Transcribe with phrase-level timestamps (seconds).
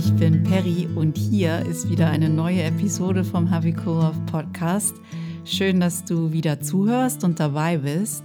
[0.00, 4.94] ich bin Perry und hier ist wieder eine neue Episode vom Happy Love Podcast.
[5.44, 8.24] Schön, dass du wieder zuhörst und dabei bist.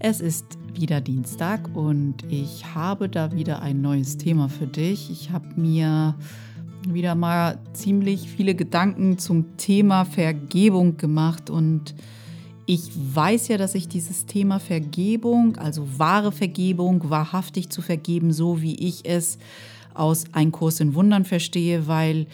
[0.00, 5.08] Es ist wieder Dienstag und ich habe da wieder ein neues Thema für dich.
[5.12, 6.16] Ich habe mir
[6.88, 11.94] wieder mal ziemlich viele Gedanken zum Thema Vergebung gemacht und
[12.66, 18.62] ich weiß ja, dass ich dieses Thema Vergebung, also wahre Vergebung, wahrhaftig zu vergeben, so
[18.62, 19.38] wie ich es
[19.98, 22.26] aus Ein Kurs in Wundern verstehe, weil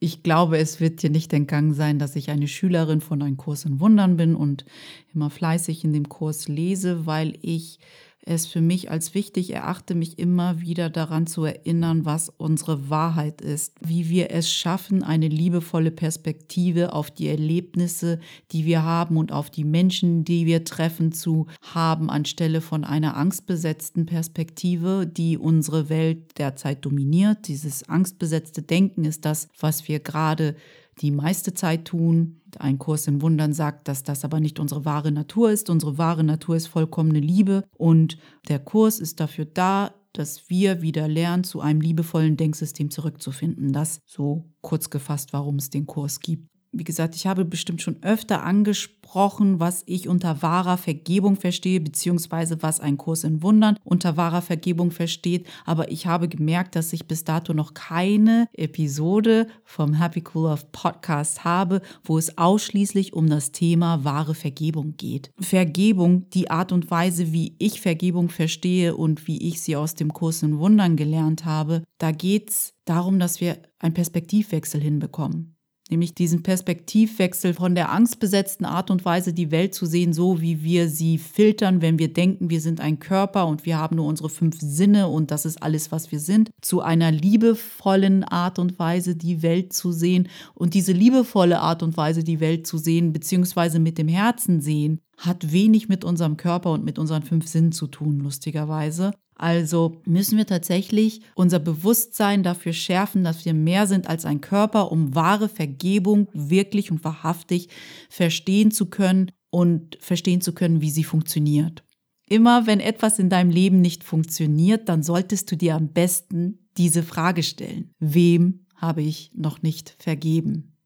[0.00, 3.64] ich glaube, es wird dir nicht entgangen sein, dass ich eine Schülerin von Ein Kurs
[3.64, 4.64] in Wundern bin und
[5.12, 7.80] immer fleißig in dem Kurs lese, weil ich
[8.28, 13.40] es für mich als wichtig erachte, mich immer wieder daran zu erinnern, was unsere Wahrheit
[13.40, 18.20] ist, wie wir es schaffen, eine liebevolle Perspektive auf die Erlebnisse,
[18.52, 23.16] die wir haben und auf die Menschen, die wir treffen, zu haben, anstelle von einer
[23.16, 27.48] angstbesetzten Perspektive, die unsere Welt derzeit dominiert.
[27.48, 30.54] Dieses angstbesetzte Denken ist das, was wir gerade
[31.00, 32.40] die meiste Zeit tun.
[32.58, 35.70] Ein Kurs in Wundern sagt, dass das aber nicht unsere wahre Natur ist.
[35.70, 38.18] Unsere wahre Natur ist vollkommene Liebe und
[38.48, 43.72] der Kurs ist dafür da, dass wir wieder lernen, zu einem liebevollen Denksystem zurückzufinden.
[43.72, 47.96] Das so kurz gefasst, warum es den Kurs gibt wie gesagt, ich habe bestimmt schon
[48.02, 54.16] öfter angesprochen, was ich unter wahrer Vergebung verstehe, beziehungsweise was ein Kurs in Wundern unter
[54.18, 55.46] wahrer Vergebung versteht.
[55.64, 60.66] Aber ich habe gemerkt, dass ich bis dato noch keine Episode vom Happy Cool Love
[60.70, 65.30] Podcast habe, wo es ausschließlich um das Thema wahre Vergebung geht.
[65.40, 70.12] Vergebung, die Art und Weise, wie ich Vergebung verstehe und wie ich sie aus dem
[70.12, 75.57] Kurs in Wundern gelernt habe, da geht es darum, dass wir einen Perspektivwechsel hinbekommen
[75.90, 80.62] nämlich diesen Perspektivwechsel von der angstbesetzten Art und Weise, die Welt zu sehen, so wie
[80.62, 84.28] wir sie filtern, wenn wir denken, wir sind ein Körper und wir haben nur unsere
[84.28, 89.16] fünf Sinne und das ist alles, was wir sind, zu einer liebevollen Art und Weise,
[89.16, 90.28] die Welt zu sehen.
[90.54, 95.00] Und diese liebevolle Art und Weise, die Welt zu sehen, beziehungsweise mit dem Herzen sehen,
[95.18, 99.12] hat wenig mit unserem Körper und mit unseren fünf Sinnen zu tun, lustigerweise.
[99.38, 104.90] Also müssen wir tatsächlich unser Bewusstsein dafür schärfen, dass wir mehr sind als ein Körper,
[104.90, 107.68] um wahre Vergebung wirklich und wahrhaftig
[108.10, 111.84] verstehen zu können und verstehen zu können, wie sie funktioniert.
[112.28, 117.02] Immer wenn etwas in deinem Leben nicht funktioniert, dann solltest du dir am besten diese
[117.02, 117.92] Frage stellen.
[118.00, 120.77] Wem habe ich noch nicht vergeben?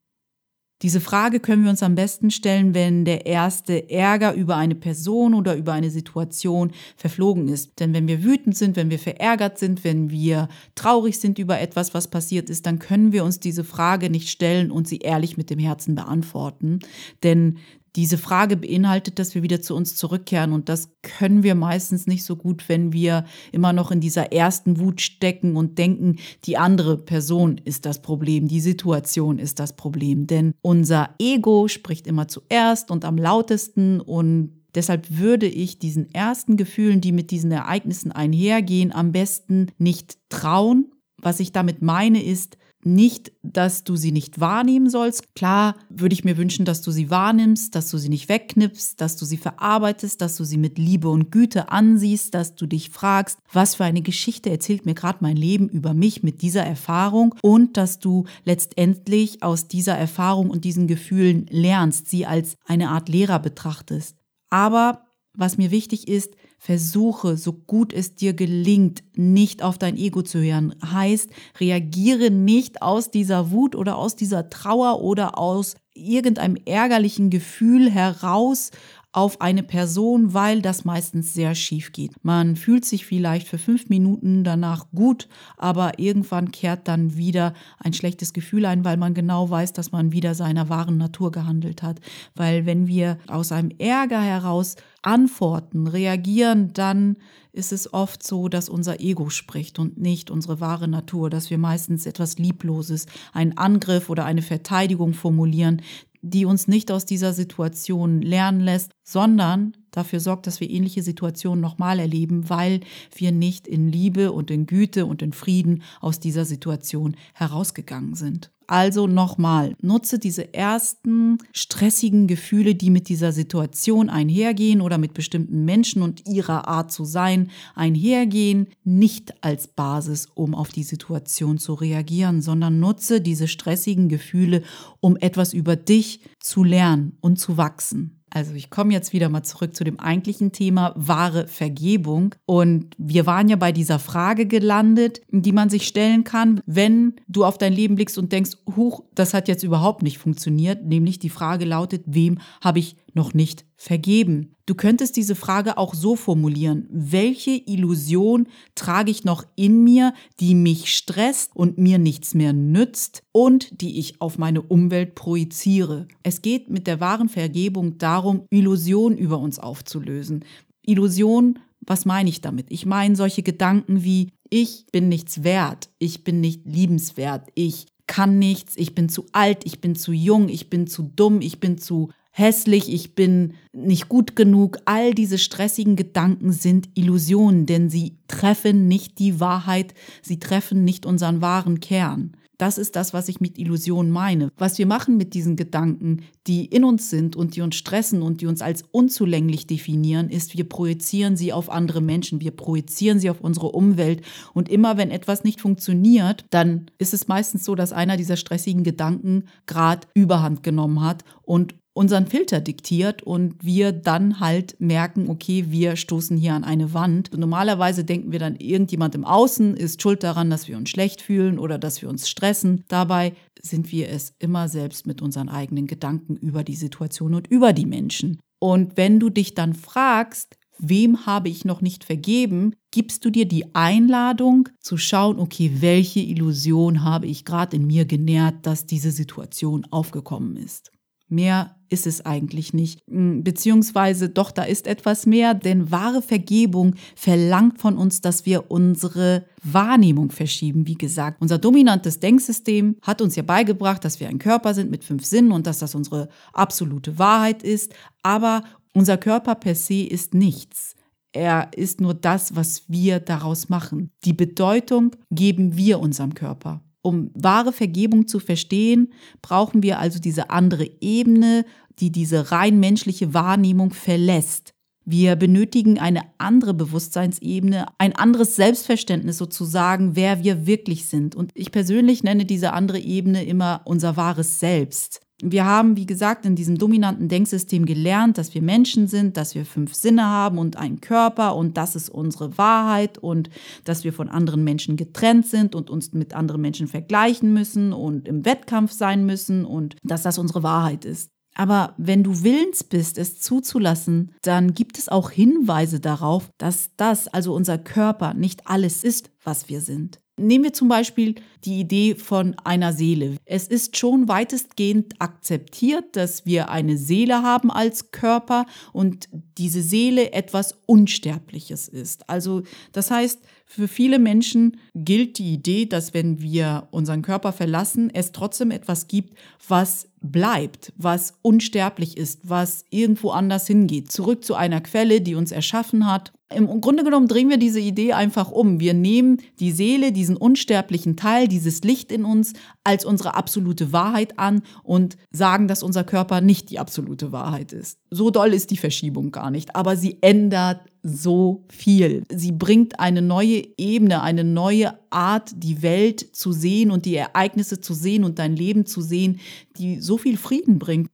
[0.82, 5.32] Diese Frage können wir uns am besten stellen, wenn der erste Ärger über eine Person
[5.32, 7.78] oder über eine Situation verflogen ist.
[7.78, 11.94] Denn wenn wir wütend sind, wenn wir verärgert sind, wenn wir traurig sind über etwas,
[11.94, 15.50] was passiert ist, dann können wir uns diese Frage nicht stellen und sie ehrlich mit
[15.50, 16.80] dem Herzen beantworten.
[17.22, 17.58] Denn
[17.96, 20.52] diese Frage beinhaltet, dass wir wieder zu uns zurückkehren.
[20.52, 24.78] Und das können wir meistens nicht so gut, wenn wir immer noch in dieser ersten
[24.78, 30.26] Wut stecken und denken, die andere Person ist das Problem, die Situation ist das Problem.
[30.26, 36.56] Denn unser Ego spricht immer zuerst und am lautesten und Deshalb würde ich diesen ersten
[36.56, 40.92] Gefühlen, die mit diesen Ereignissen einhergehen, am besten nicht trauen.
[41.18, 45.34] Was ich damit meine, ist, nicht, dass du sie nicht wahrnehmen sollst.
[45.34, 49.16] Klar würde ich mir wünschen, dass du sie wahrnimmst, dass du sie nicht wegknippst, dass
[49.16, 53.38] du sie verarbeitest, dass du sie mit Liebe und Güte ansiehst, dass du dich fragst,
[53.52, 57.76] was für eine Geschichte erzählt mir gerade mein Leben über mich mit dieser Erfahrung und
[57.76, 63.38] dass du letztendlich aus dieser Erfahrung und diesen Gefühlen lernst, sie als eine Art Lehrer
[63.38, 64.16] betrachtest.
[64.50, 70.22] Aber was mir wichtig ist, versuche, so gut es dir gelingt, nicht auf dein Ego
[70.22, 70.76] zu hören.
[70.80, 71.28] Heißt,
[71.58, 78.70] reagiere nicht aus dieser Wut oder aus dieser Trauer oder aus irgendeinem ärgerlichen Gefühl heraus
[79.12, 82.12] auf eine Person, weil das meistens sehr schief geht.
[82.24, 85.28] Man fühlt sich vielleicht für fünf Minuten danach gut,
[85.58, 90.12] aber irgendwann kehrt dann wieder ein schlechtes Gefühl ein, weil man genau weiß, dass man
[90.12, 92.00] wieder seiner wahren Natur gehandelt hat.
[92.34, 97.16] Weil wenn wir aus einem Ärger heraus antworten, reagieren, dann
[97.52, 101.58] ist es oft so, dass unser Ego spricht und nicht unsere wahre Natur, dass wir
[101.58, 105.82] meistens etwas Liebloses, einen Angriff oder eine Verteidigung formulieren,
[106.22, 111.60] die uns nicht aus dieser Situation lernen lässt, sondern dafür sorgt, dass wir ähnliche Situationen
[111.60, 112.80] nochmal erleben, weil
[113.14, 118.50] wir nicht in Liebe und in Güte und in Frieden aus dieser Situation herausgegangen sind.
[118.72, 125.66] Also nochmal, nutze diese ersten stressigen Gefühle, die mit dieser Situation einhergehen oder mit bestimmten
[125.66, 131.74] Menschen und ihrer Art zu sein einhergehen, nicht als Basis, um auf die Situation zu
[131.74, 134.62] reagieren, sondern nutze diese stressigen Gefühle,
[135.00, 138.21] um etwas über dich zu lernen und zu wachsen.
[138.34, 142.34] Also ich komme jetzt wieder mal zurück zu dem eigentlichen Thema wahre Vergebung.
[142.46, 147.44] Und wir waren ja bei dieser Frage gelandet, die man sich stellen kann, wenn du
[147.44, 150.82] auf dein Leben blickst und denkst, huch, das hat jetzt überhaupt nicht funktioniert.
[150.84, 154.54] Nämlich die Frage lautet, wem habe ich noch nicht vergeben?
[154.66, 156.86] Du könntest diese Frage auch so formulieren.
[156.90, 163.22] Welche Illusion trage ich noch in mir, die mich stresst und mir nichts mehr nützt
[163.32, 166.06] und die ich auf meine Umwelt projiziere?
[166.22, 170.44] Es geht mit der wahren Vergebung darum, Illusionen über uns aufzulösen.
[170.86, 172.66] Illusion, was meine ich damit?
[172.70, 178.38] Ich meine solche Gedanken wie, ich bin nichts wert, ich bin nicht liebenswert, ich kann
[178.38, 181.78] nichts, ich bin zu alt, ich bin zu jung, ich bin zu dumm, ich bin
[181.78, 184.78] zu hässlich, ich bin nicht gut genug.
[184.86, 191.06] All diese stressigen Gedanken sind Illusionen, denn sie treffen nicht die Wahrheit, sie treffen nicht
[191.06, 192.32] unseren wahren Kern.
[192.62, 194.50] Das ist das, was ich mit Illusionen meine.
[194.56, 198.40] Was wir machen mit diesen Gedanken, die in uns sind und die uns stressen und
[198.40, 203.30] die uns als unzulänglich definieren, ist, wir projizieren sie auf andere Menschen, wir projizieren sie
[203.30, 204.22] auf unsere Umwelt.
[204.54, 208.84] Und immer wenn etwas nicht funktioniert, dann ist es meistens so, dass einer dieser stressigen
[208.84, 215.66] Gedanken gerade Überhand genommen hat und unseren Filter diktiert und wir dann halt merken, okay,
[215.68, 217.32] wir stoßen hier an eine Wand.
[217.32, 221.20] Und normalerweise denken wir dann, irgendjemand im Außen ist schuld daran, dass wir uns schlecht
[221.20, 222.84] fühlen oder dass wir uns stressen.
[222.88, 227.72] Dabei sind wir es immer selbst mit unseren eigenen Gedanken über die Situation und über
[227.72, 228.40] die Menschen.
[228.58, 233.46] Und wenn du dich dann fragst, wem habe ich noch nicht vergeben, gibst du dir
[233.46, 239.10] die Einladung zu schauen, okay, welche Illusion habe ich gerade in mir genährt, dass diese
[239.10, 240.90] Situation aufgekommen ist.
[241.32, 243.00] Mehr ist es eigentlich nicht.
[243.08, 248.70] Hm, beziehungsweise doch, da ist etwas mehr, denn wahre Vergebung verlangt von uns, dass wir
[248.70, 250.86] unsere Wahrnehmung verschieben.
[250.86, 255.04] Wie gesagt, unser dominantes Denksystem hat uns ja beigebracht, dass wir ein Körper sind mit
[255.04, 257.94] fünf Sinnen und dass das unsere absolute Wahrheit ist.
[258.22, 258.62] Aber
[258.92, 260.96] unser Körper per se ist nichts.
[261.32, 264.10] Er ist nur das, was wir daraus machen.
[264.26, 266.82] Die Bedeutung geben wir unserem Körper.
[267.02, 269.12] Um wahre Vergebung zu verstehen,
[269.42, 271.64] brauchen wir also diese andere Ebene,
[271.98, 274.72] die diese rein menschliche Wahrnehmung verlässt.
[275.04, 281.34] Wir benötigen eine andere Bewusstseinsebene, ein anderes Selbstverständnis sozusagen, wer wir wirklich sind.
[281.34, 285.20] Und ich persönlich nenne diese andere Ebene immer unser wahres Selbst.
[285.44, 289.66] Wir haben, wie gesagt, in diesem dominanten Denksystem gelernt, dass wir Menschen sind, dass wir
[289.66, 293.50] fünf Sinne haben und einen Körper und das ist unsere Wahrheit und
[293.84, 298.28] dass wir von anderen Menschen getrennt sind und uns mit anderen Menschen vergleichen müssen und
[298.28, 301.28] im Wettkampf sein müssen und dass das unsere Wahrheit ist.
[301.54, 307.26] Aber wenn du willens bist, es zuzulassen, dann gibt es auch Hinweise darauf, dass das,
[307.26, 310.21] also unser Körper, nicht alles ist, was wir sind.
[310.38, 311.34] Nehmen wir zum Beispiel
[311.64, 313.36] die Idee von einer Seele.
[313.44, 320.32] Es ist schon weitestgehend akzeptiert, dass wir eine Seele haben als Körper und diese Seele
[320.32, 322.28] etwas Unsterbliches ist.
[322.30, 322.62] Also
[322.92, 328.32] das heißt, für viele Menschen gilt die Idee, dass wenn wir unseren Körper verlassen, es
[328.32, 334.80] trotzdem etwas gibt, was bleibt, was unsterblich ist, was irgendwo anders hingeht, zurück zu einer
[334.80, 336.32] Quelle, die uns erschaffen hat.
[336.54, 338.80] Im Grunde genommen drehen wir diese Idee einfach um.
[338.80, 342.52] Wir nehmen die Seele, diesen unsterblichen Teil, dieses Licht in uns
[342.84, 347.98] als unsere absolute Wahrheit an und sagen, dass unser Körper nicht die absolute Wahrheit ist.
[348.10, 352.24] So doll ist die Verschiebung gar nicht, aber sie ändert so viel.
[352.30, 357.80] Sie bringt eine neue Ebene, eine neue Art, die Welt zu sehen und die Ereignisse
[357.80, 359.40] zu sehen und dein Leben zu sehen,
[359.78, 361.10] die so viel Frieden bringt.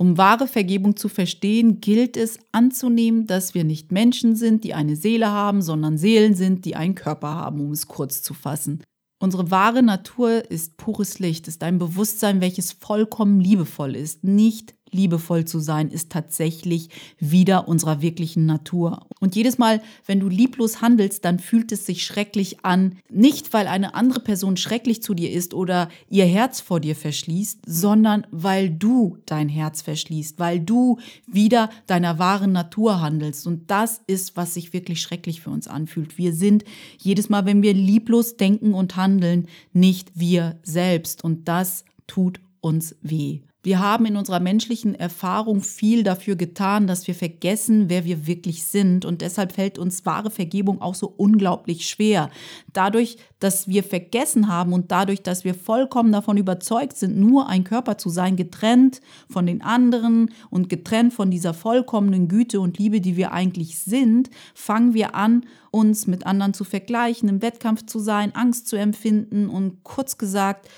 [0.00, 4.94] Um wahre Vergebung zu verstehen, gilt es anzunehmen, dass wir nicht Menschen sind, die eine
[4.94, 8.84] Seele haben, sondern Seelen sind, die einen Körper haben, um es kurz zu fassen.
[9.20, 15.44] Unsere wahre Natur ist pures Licht, ist ein Bewusstsein, welches vollkommen liebevoll ist, nicht liebevoll
[15.44, 19.06] zu sein, ist tatsächlich wieder unserer wirklichen Natur.
[19.20, 22.98] Und jedes Mal, wenn du lieblos handelst, dann fühlt es sich schrecklich an.
[23.10, 27.60] Nicht, weil eine andere Person schrecklich zu dir ist oder ihr Herz vor dir verschließt,
[27.66, 33.46] sondern weil du dein Herz verschließt, weil du wieder deiner wahren Natur handelst.
[33.46, 36.18] Und das ist, was sich wirklich schrecklich für uns anfühlt.
[36.18, 36.64] Wir sind
[36.98, 41.24] jedes Mal, wenn wir lieblos denken und handeln, nicht wir selbst.
[41.24, 43.40] Und das tut uns weh.
[43.64, 48.64] Wir haben in unserer menschlichen Erfahrung viel dafür getan, dass wir vergessen, wer wir wirklich
[48.64, 49.04] sind.
[49.04, 52.30] Und deshalb fällt uns wahre Vergebung auch so unglaublich schwer.
[52.72, 57.64] Dadurch, dass wir vergessen haben und dadurch, dass wir vollkommen davon überzeugt sind, nur ein
[57.64, 63.00] Körper zu sein, getrennt von den anderen und getrennt von dieser vollkommenen Güte und Liebe,
[63.00, 67.98] die wir eigentlich sind, fangen wir an, uns mit anderen zu vergleichen, im Wettkampf zu
[67.98, 70.68] sein, Angst zu empfinden und kurz gesagt,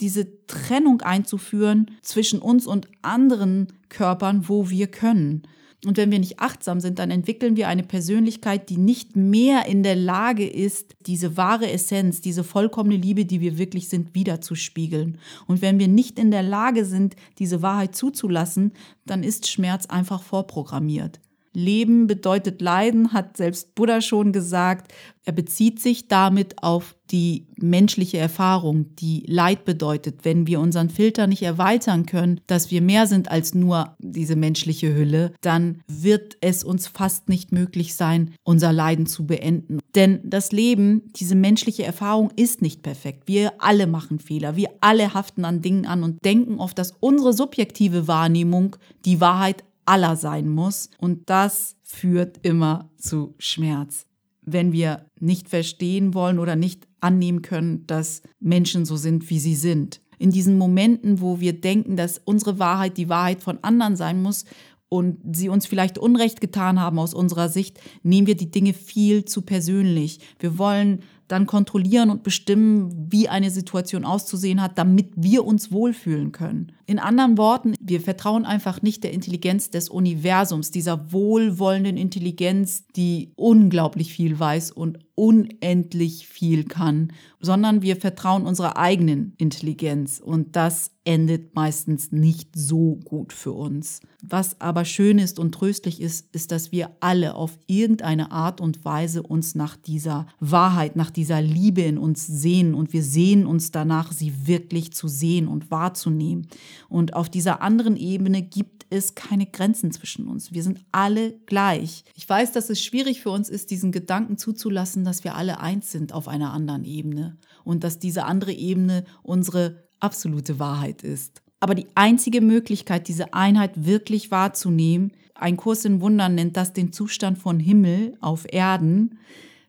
[0.00, 5.42] diese Trennung einzuführen zwischen uns und anderen Körpern, wo wir können.
[5.86, 9.84] Und wenn wir nicht achtsam sind, dann entwickeln wir eine Persönlichkeit, die nicht mehr in
[9.84, 15.18] der Lage ist, diese wahre Essenz, diese vollkommene Liebe, die wir wirklich sind, wiederzuspiegeln.
[15.46, 18.72] Und wenn wir nicht in der Lage sind, diese Wahrheit zuzulassen,
[19.06, 21.20] dann ist Schmerz einfach vorprogrammiert.
[21.58, 24.92] Leben bedeutet Leiden, hat selbst Buddha schon gesagt.
[25.24, 31.26] Er bezieht sich damit auf die menschliche Erfahrung, die Leid bedeutet, wenn wir unseren Filter
[31.26, 36.64] nicht erweitern können, dass wir mehr sind als nur diese menschliche Hülle, dann wird es
[36.64, 39.80] uns fast nicht möglich sein, unser Leiden zu beenden.
[39.94, 43.24] Denn das Leben, diese menschliche Erfahrung ist nicht perfekt.
[43.26, 44.56] Wir alle machen Fehler.
[44.56, 49.64] Wir alle haften an Dingen an und denken oft, dass unsere subjektive Wahrnehmung die Wahrheit
[49.88, 50.90] aller sein muss.
[50.98, 54.06] Und das führt immer zu Schmerz.
[54.42, 59.54] Wenn wir nicht verstehen wollen oder nicht annehmen können, dass Menschen so sind, wie sie
[59.54, 60.00] sind.
[60.18, 64.44] In diesen Momenten, wo wir denken, dass unsere Wahrheit die Wahrheit von anderen sein muss
[64.88, 69.24] und sie uns vielleicht Unrecht getan haben aus unserer Sicht, nehmen wir die Dinge viel
[69.24, 70.18] zu persönlich.
[70.38, 76.32] Wir wollen dann kontrollieren und bestimmen, wie eine Situation auszusehen hat, damit wir uns wohlfühlen
[76.32, 76.72] können.
[76.86, 83.32] In anderen Worten, wir vertrauen einfach nicht der Intelligenz des Universums, dieser wohlwollenden Intelligenz, die
[83.36, 90.92] unglaublich viel weiß und unendlich viel kann, sondern wir vertrauen unserer eigenen Intelligenz und das
[91.02, 94.00] endet meistens nicht so gut für uns.
[94.22, 98.84] Was aber schön ist und tröstlich ist, ist, dass wir alle auf irgendeine Art und
[98.84, 103.72] Weise uns nach dieser Wahrheit, nach dieser Liebe in uns sehen und wir sehen uns
[103.72, 106.46] danach, sie wirklich zu sehen und wahrzunehmen.
[106.88, 110.52] Und auf dieser anderen Ebene gibt es keine Grenzen zwischen uns.
[110.52, 112.04] Wir sind alle gleich.
[112.14, 115.90] Ich weiß, dass es schwierig für uns ist, diesen Gedanken zuzulassen, dass wir alle eins
[115.90, 121.42] sind auf einer anderen Ebene und dass diese andere Ebene unsere absolute Wahrheit ist.
[121.58, 126.92] Aber die einzige Möglichkeit, diese Einheit wirklich wahrzunehmen, ein Kurs in Wundern nennt das den
[126.92, 129.18] Zustand von Himmel auf Erden,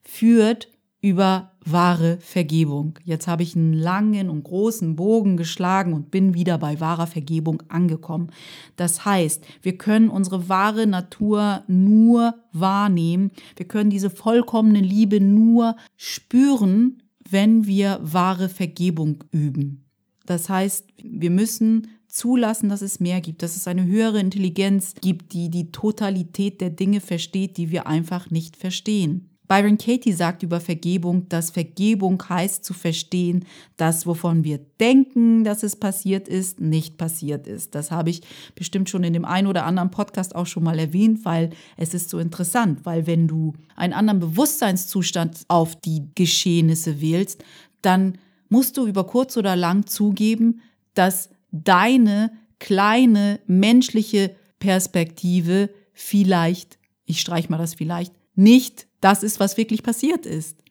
[0.03, 0.68] führt
[1.01, 3.00] über wahre Vergebung.
[3.03, 7.63] Jetzt habe ich einen langen und großen Bogen geschlagen und bin wieder bei wahrer Vergebung
[7.70, 8.32] angekommen.
[8.75, 13.32] Das heißt, wir können unsere wahre Natur nur wahrnehmen.
[13.56, 19.86] Wir können diese vollkommene Liebe nur spüren, wenn wir wahre Vergebung üben.
[20.25, 25.34] Das heißt, wir müssen zulassen, dass es mehr gibt, dass es eine höhere Intelligenz gibt,
[25.34, 29.28] die die Totalität der Dinge versteht, die wir einfach nicht verstehen.
[29.50, 33.46] Byron Katie sagt über Vergebung, dass Vergebung heißt zu verstehen,
[33.77, 37.74] dass wovon wir denken, dass es passiert ist, nicht passiert ist.
[37.74, 38.22] Das habe ich
[38.53, 42.12] bestimmt schon in dem einen oder anderen Podcast auch schon mal erwähnt, weil es ist
[42.12, 47.44] so interessant, weil wenn du einen anderen Bewusstseinszustand auf die Geschehnisse wählst,
[47.82, 50.62] dann musst du über kurz oder lang zugeben,
[50.94, 59.58] dass deine kleine menschliche Perspektive vielleicht, ich streich mal das vielleicht, nicht das ist, was
[59.58, 60.63] wirklich passiert ist.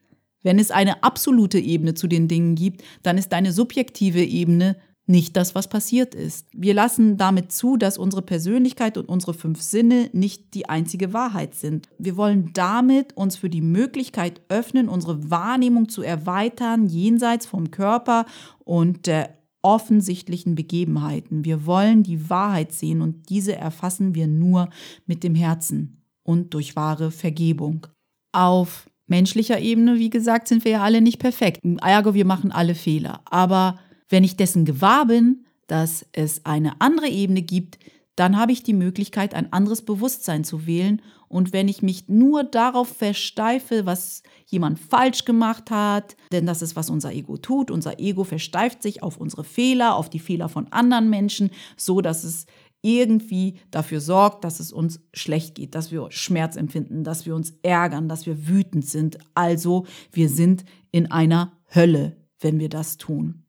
[0.43, 5.37] Wenn es eine absolute Ebene zu den Dingen gibt, dann ist deine subjektive Ebene nicht
[5.37, 6.47] das, was passiert ist.
[6.53, 11.55] Wir lassen damit zu, dass unsere Persönlichkeit und unsere fünf Sinne nicht die einzige Wahrheit
[11.55, 11.89] sind.
[11.99, 18.27] Wir wollen damit uns für die Möglichkeit öffnen, unsere Wahrnehmung zu erweitern, jenseits vom Körper
[18.65, 21.45] und der offensichtlichen Begebenheiten.
[21.45, 24.69] Wir wollen die Wahrheit sehen und diese erfassen wir nur
[25.07, 25.98] mit dem Herzen
[26.29, 27.87] und durch wahre Vergebung.
[28.33, 31.63] Auf menschlicher Ebene, wie gesagt, sind wir ja alle nicht perfekt.
[31.81, 33.23] Ergo, wir machen alle Fehler.
[33.25, 33.79] Aber
[34.11, 37.79] wenn ich dessen gewahr bin, dass es eine andere Ebene gibt,
[38.15, 41.01] dann habe ich die Möglichkeit, ein anderes Bewusstsein zu wählen.
[41.29, 46.77] Und wenn ich mich nur darauf versteife, was jemand falsch gemacht hat, denn das ist,
[46.77, 50.71] was unser Ego tut, unser Ego versteift sich auf unsere Fehler, auf die Fehler von
[50.73, 52.45] anderen Menschen, so dass es
[52.83, 57.55] irgendwie dafür sorgt, dass es uns schlecht geht, dass wir Schmerz empfinden, dass wir uns
[57.63, 59.19] ärgern, dass wir wütend sind.
[59.35, 63.45] Also wir sind in einer Hölle, wenn wir das tun.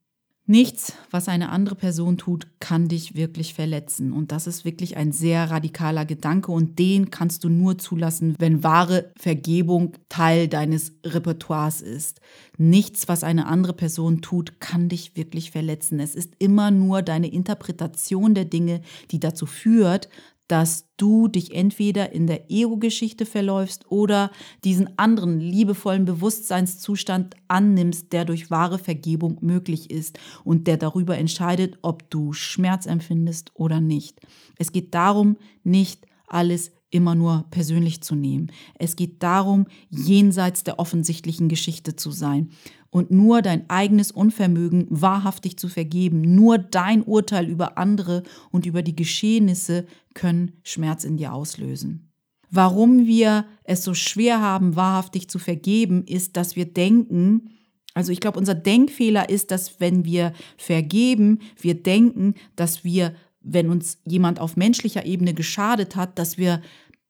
[0.51, 4.11] Nichts, was eine andere Person tut, kann dich wirklich verletzen.
[4.11, 8.63] Und das ist wirklich ein sehr radikaler Gedanke und den kannst du nur zulassen, wenn
[8.63, 12.19] wahre Vergebung Teil deines Repertoires ist.
[12.57, 15.99] Nichts, was eine andere Person tut, kann dich wirklich verletzen.
[15.99, 20.09] Es ist immer nur deine Interpretation der Dinge, die dazu führt,
[20.49, 24.31] dass du dich entweder in der Ego-Geschichte verläufst oder
[24.63, 31.77] diesen anderen liebevollen Bewusstseinszustand annimmst, der durch wahre Vergebung möglich ist und der darüber entscheidet,
[31.83, 34.19] ob du Schmerz empfindest oder nicht.
[34.57, 38.51] Es geht darum, nicht alles immer nur persönlich zu nehmen.
[38.73, 42.49] Es geht darum, jenseits der offensichtlichen Geschichte zu sein
[42.91, 48.81] und nur dein eigenes Unvermögen wahrhaftig zu vergeben, nur dein Urteil über andere und über
[48.81, 52.09] die Geschehnisse können Schmerz in dir auslösen.
[52.51, 57.51] Warum wir es so schwer haben, wahrhaftig zu vergeben, ist, dass wir denken,
[57.93, 63.69] also ich glaube, unser Denkfehler ist, dass wenn wir vergeben, wir denken, dass wir, wenn
[63.69, 66.61] uns jemand auf menschlicher Ebene geschadet hat, dass wir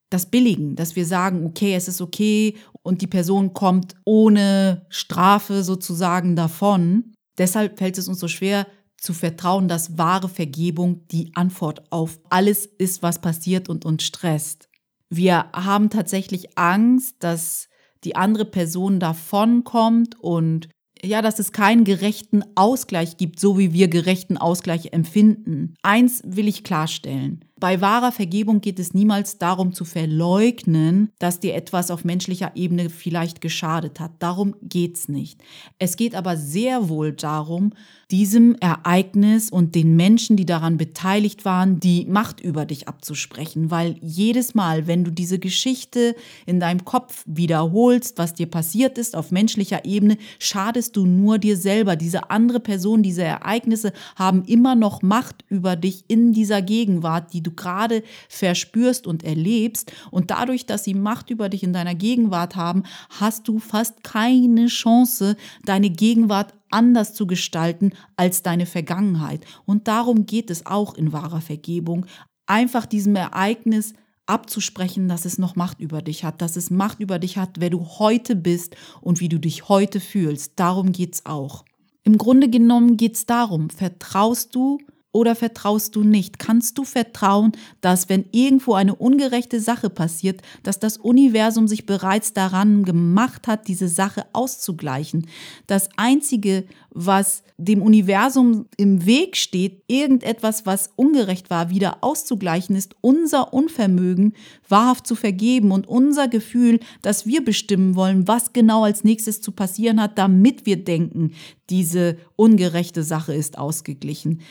[0.09, 5.63] das billigen, dass wir sagen, okay, es ist okay und die Person kommt ohne Strafe
[5.63, 7.13] sozusagen davon.
[7.37, 12.65] Deshalb fällt es uns so schwer zu vertrauen, dass wahre Vergebung die Antwort auf alles
[12.65, 14.67] ist, was passiert und uns stresst.
[15.09, 17.69] Wir haben tatsächlich Angst, dass
[18.03, 20.69] die andere Person davonkommt und
[21.01, 25.75] ja, dass es keinen gerechten Ausgleich gibt, so wie wir gerechten Ausgleich empfinden.
[25.81, 27.45] Eins will ich klarstellen.
[27.59, 32.89] Bei wahrer Vergebung geht es niemals darum zu verleugnen, dass dir etwas auf menschlicher Ebene
[32.89, 34.11] vielleicht geschadet hat.
[34.19, 35.41] Darum geht's nicht.
[35.77, 37.73] Es geht aber sehr wohl darum,
[38.11, 43.97] diesem Ereignis und den Menschen, die daran beteiligt waren, die Macht über dich abzusprechen, weil
[44.01, 46.15] jedes Mal, wenn du diese Geschichte
[46.47, 51.55] in deinem Kopf wiederholst, was dir passiert ist auf menschlicher Ebene, schadest du nur dir
[51.55, 51.95] selber.
[51.95, 57.43] Diese andere Person, diese Ereignisse haben immer noch Macht über dich in dieser Gegenwart, die
[57.43, 59.91] du du gerade verspürst und erlebst.
[60.11, 64.67] Und dadurch, dass sie Macht über dich in deiner Gegenwart haben, hast du fast keine
[64.67, 69.45] Chance, deine Gegenwart anders zu gestalten als deine Vergangenheit.
[69.65, 72.05] Und darum geht es auch in wahrer Vergebung.
[72.45, 73.93] Einfach diesem Ereignis
[74.29, 77.71] abzusprechen, dass es noch Macht über dich hat, dass es Macht über dich hat, wer
[77.71, 80.53] du heute bist und wie du dich heute fühlst.
[80.55, 81.65] Darum geht es auch.
[82.03, 84.79] Im Grunde genommen geht es darum, vertraust du
[85.11, 86.37] oder vertraust du nicht?
[86.37, 92.33] Kannst du vertrauen, dass wenn irgendwo eine ungerechte Sache passiert, dass das Universum sich bereits
[92.33, 95.27] daran gemacht hat, diese Sache auszugleichen?
[95.65, 102.95] Das Einzige, was dem Universum im Weg steht, irgendetwas, was ungerecht war, wieder auszugleichen, ist
[103.01, 104.33] unser Unvermögen,
[104.67, 109.51] wahrhaft zu vergeben und unser Gefühl, dass wir bestimmen wollen, was genau als nächstes zu
[109.51, 111.31] passieren hat, damit wir denken,
[111.69, 114.41] diese ungerechte Sache ist ausgeglichen.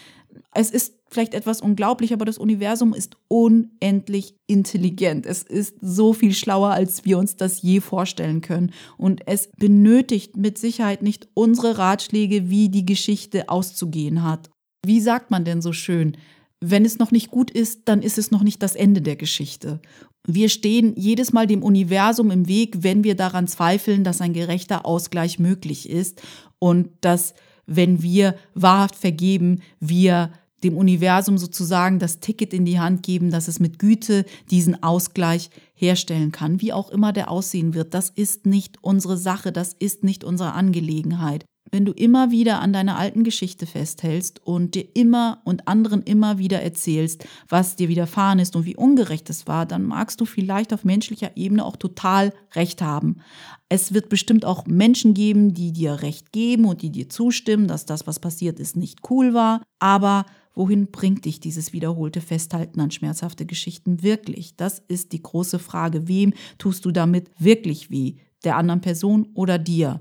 [0.55, 5.27] Es ist vielleicht etwas unglaublich, aber das Universum ist unendlich intelligent.
[5.27, 8.73] Es ist so viel schlauer, als wir uns das je vorstellen können.
[8.97, 14.51] Und es benötigt mit Sicherheit nicht unsere Ratschläge, wie die Geschichte auszugehen hat.
[14.85, 16.17] Wie sagt man denn so schön?
[16.61, 19.81] Wenn es noch nicht gut ist, dann ist es noch nicht das Ende der Geschichte.
[20.27, 24.85] Wir stehen jedes Mal dem Universum im Weg, wenn wir daran zweifeln, dass ein gerechter
[24.85, 26.21] Ausgleich möglich ist
[26.59, 27.35] und dass
[27.69, 30.33] wenn wir wahrhaft vergeben, wir
[30.65, 35.51] dem Universum sozusagen das Ticket in die Hand geben, dass es mit Güte diesen Ausgleich
[35.75, 37.95] herstellen kann, wie auch immer der aussehen wird.
[37.95, 41.45] Das ist nicht unsere Sache, das ist nicht unsere Angelegenheit.
[41.71, 46.39] Wenn du immer wieder an deiner alten Geschichte festhältst und dir immer und anderen immer
[46.39, 50.73] wieder erzählst, was dir widerfahren ist und wie ungerecht es war, dann magst du vielleicht
[50.73, 53.21] auf menschlicher Ebene auch total recht haben.
[53.69, 57.85] Es wird bestimmt auch Menschen geben, die dir recht geben und die dir zustimmen, dass
[57.85, 59.63] das, was passiert ist, nicht cool war.
[59.79, 64.57] Aber wohin bringt dich dieses wiederholte Festhalten an schmerzhafte Geschichten wirklich?
[64.57, 66.09] Das ist die große Frage.
[66.09, 68.17] Wem tust du damit wirklich weh?
[68.45, 70.01] Der anderen Person oder dir?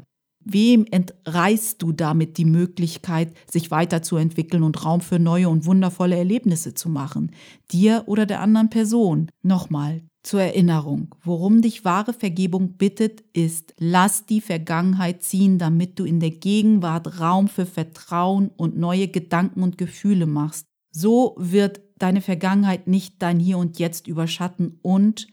[0.49, 6.73] Wem entreißt du damit die Möglichkeit, sich weiterzuentwickeln und Raum für neue und wundervolle Erlebnisse
[6.73, 7.31] zu machen?
[7.71, 9.29] Dir oder der anderen Person?
[9.43, 16.05] Nochmal, zur Erinnerung, worum dich wahre Vergebung bittet, ist, lass die Vergangenheit ziehen, damit du
[16.05, 20.65] in der Gegenwart Raum für Vertrauen und neue Gedanken und Gefühle machst.
[20.91, 25.27] So wird deine Vergangenheit nicht dein Hier und Jetzt überschatten und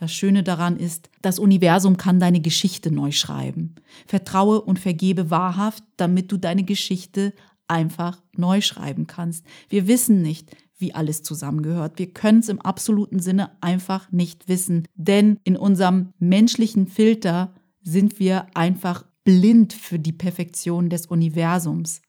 [0.00, 3.74] das Schöne daran ist, das Universum kann deine Geschichte neu schreiben.
[4.06, 7.34] Vertraue und vergebe wahrhaft, damit du deine Geschichte
[7.68, 9.44] einfach neu schreiben kannst.
[9.68, 11.98] Wir wissen nicht, wie alles zusammengehört.
[11.98, 18.18] Wir können es im absoluten Sinne einfach nicht wissen, denn in unserem menschlichen Filter sind
[18.18, 22.00] wir einfach blind für die Perfektion des Universums.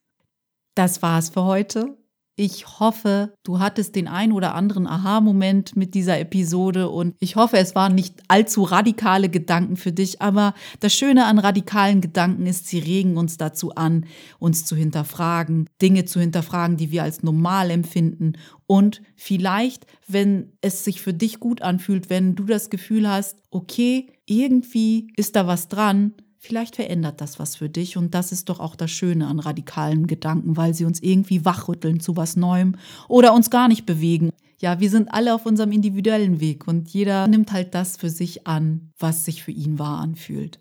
[0.75, 1.97] Das war's für heute.
[2.37, 7.57] Ich hoffe, du hattest den ein oder anderen Aha-Moment mit dieser Episode und ich hoffe,
[7.57, 12.67] es waren nicht allzu radikale Gedanken für dich, aber das Schöne an radikalen Gedanken ist,
[12.67, 14.05] sie regen uns dazu an,
[14.39, 18.33] uns zu hinterfragen, Dinge zu hinterfragen, die wir als normal empfinden.
[18.65, 24.07] Und vielleicht, wenn es sich für dich gut anfühlt, wenn du das Gefühl hast, okay,
[24.25, 28.59] irgendwie ist da was dran, Vielleicht verändert das was für dich und das ist doch
[28.59, 32.77] auch das Schöne an radikalen Gedanken, weil sie uns irgendwie wachrütteln zu was Neuem
[33.07, 34.31] oder uns gar nicht bewegen.
[34.59, 38.47] ja, wir sind alle auf unserem individuellen Weg und jeder nimmt halt das für sich
[38.47, 40.59] an, was sich für ihn wahr anfühlt.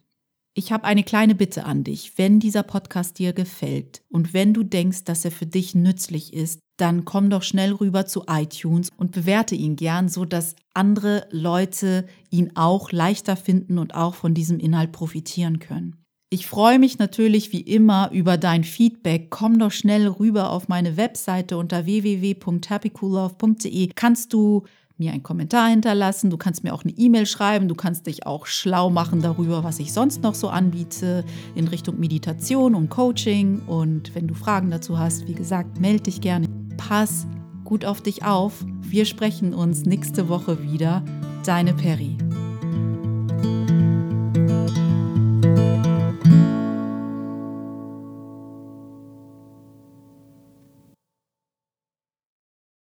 [0.61, 2.19] Ich habe eine kleine Bitte an dich.
[2.19, 6.61] Wenn dieser Podcast dir gefällt und wenn du denkst, dass er für dich nützlich ist,
[6.77, 12.05] dann komm doch schnell rüber zu iTunes und bewerte ihn gern, so dass andere Leute
[12.29, 16.05] ihn auch leichter finden und auch von diesem Inhalt profitieren können.
[16.29, 19.31] Ich freue mich natürlich wie immer über dein Feedback.
[19.31, 23.93] Komm doch schnell rüber auf meine Webseite unter www.happycoollove.de.
[23.95, 24.65] Kannst du
[25.01, 28.47] mir einen Kommentar hinterlassen, du kannst mir auch eine E-Mail schreiben, du kannst dich auch
[28.47, 31.25] schlau machen darüber, was ich sonst noch so anbiete
[31.57, 33.63] in Richtung Meditation und Coaching.
[33.67, 36.47] Und wenn du Fragen dazu hast, wie gesagt, melde dich gerne.
[36.77, 37.27] Pass
[37.65, 38.65] gut auf dich auf.
[38.83, 41.03] Wir sprechen uns nächste Woche wieder.
[41.45, 42.19] Deine Peri.